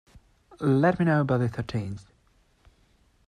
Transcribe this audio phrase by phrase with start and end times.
[0.61, 2.07] Let me know by the thirteenth.